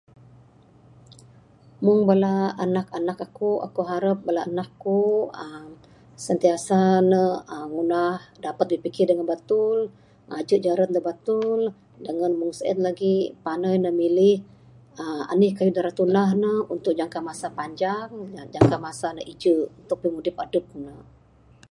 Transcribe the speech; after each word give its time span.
Meng 1.83 1.99
bala 2.09 2.33
anak 2.65 2.87
anak 2.99 3.17
aku...aku 3.25 3.81
harap 3.91 4.17
bala 4.27 4.41
anak 4.49 4.69
aku 4.75 4.99
uhh 5.41 5.67
sentiasa 6.25 6.79
ne 7.11 7.21
uhh 7.53 7.65
ngunah 7.73 8.15
dapat 8.45 8.65
bipikir 8.71 9.05
dangan 9.07 9.27
batul 9.33 9.77
ngajah 10.29 10.59
jaran 10.65 10.89
da 10.95 11.01
batul 11.09 11.59
dangan 12.07 12.31
meng 12.39 12.51
sien 12.59 12.77
lagih 12.87 13.21
panai 13.45 13.75
ne 13.83 13.91
milih 14.01 14.35
anih 15.33 15.51
kayuh 15.57 15.73
da 15.75 15.81
ira 15.83 15.91
tunah 15.99 16.29
ne 16.43 16.53
untuk 16.75 16.93
jangka 16.99 17.19
masa 17.29 17.47
panjang 17.59 18.07
uhh 18.19 18.45
jangka 18.53 18.77
masa 18.85 19.07
ne 19.15 19.23
ije 19.33 19.53
untuk 19.81 19.97
pimudip 20.01 20.35
adep 20.45 20.65
ne. 20.85 20.93